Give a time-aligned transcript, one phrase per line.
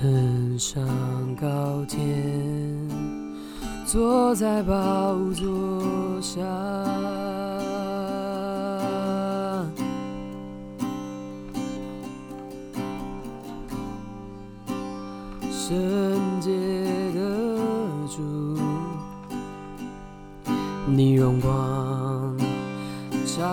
[0.00, 0.80] 登上
[1.34, 2.88] 高天，
[3.84, 6.40] 坐在宝座下。
[15.50, 15.76] 圣
[16.40, 16.52] 洁
[17.12, 17.20] 的
[18.08, 18.22] 主，
[20.86, 22.36] 你荣光
[23.26, 23.44] 照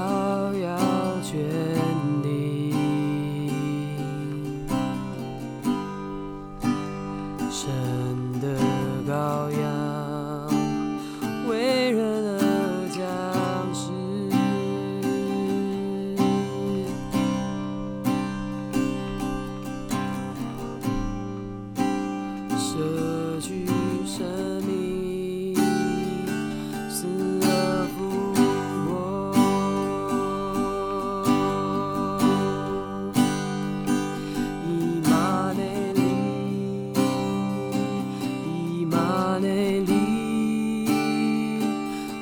[39.66, 40.85] 美丽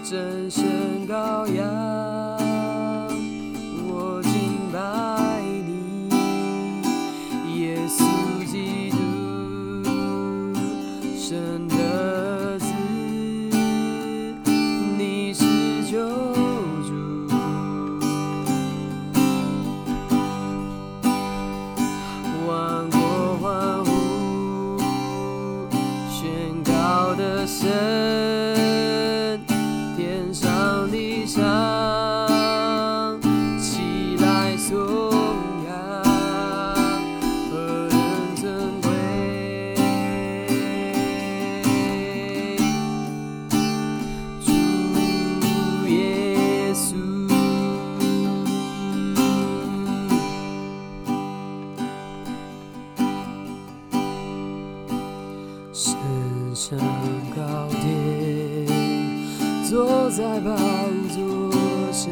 [0.01, 0.61] 真是
[1.05, 2.02] 高雅。
[55.75, 55.95] 身
[56.53, 56.77] 上
[57.35, 57.41] 高
[57.81, 58.67] 殿，
[59.67, 60.55] 坐在宝
[61.09, 61.51] 座
[61.91, 62.11] 下。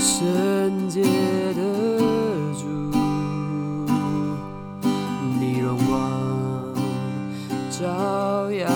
[0.00, 1.60] 圣洁的
[2.58, 2.66] 主，
[5.38, 6.00] 你荣光
[7.70, 8.66] 照耀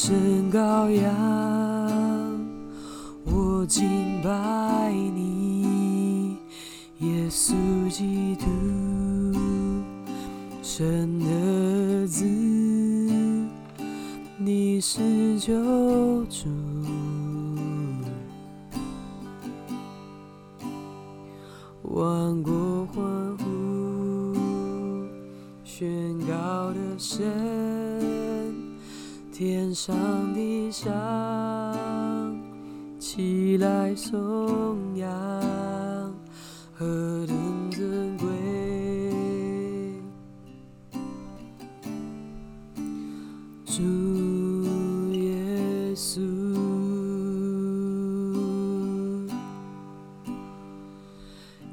[0.00, 0.14] 神
[0.52, 1.12] 羔羊，
[3.24, 6.36] 我敬拜你，
[7.00, 7.52] 耶稣
[7.90, 8.46] 基督。
[10.62, 12.24] 神的子，
[14.36, 15.52] 你是救
[16.26, 16.48] 主，
[21.82, 24.32] 万国欢呼，
[25.64, 27.26] 宣告的神，
[29.38, 29.94] 天上
[30.34, 30.90] 地上，
[32.98, 35.08] 起来颂扬，
[36.74, 36.84] 何
[37.28, 38.26] 等尊贵！
[43.64, 43.80] 主
[45.12, 46.20] 耶稣，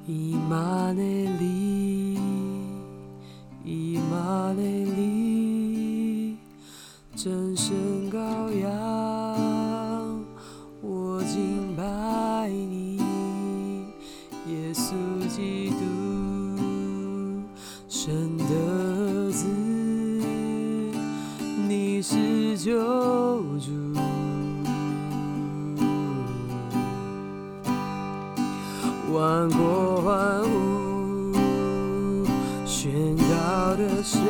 [0.06, 1.75] 以马内利，
[22.08, 22.72] 是救
[23.58, 23.72] 主。
[29.12, 32.28] 万国万物
[32.64, 34.22] 宣告的神，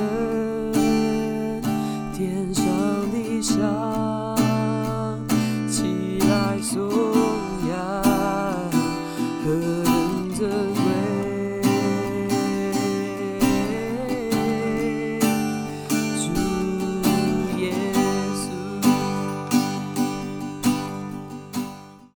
[2.14, 2.64] 天上
[3.12, 4.15] 地下。